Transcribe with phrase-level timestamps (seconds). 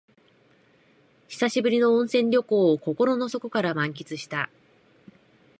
[1.27, 4.49] 久しぶりの温泉旅行を心の底から満喫した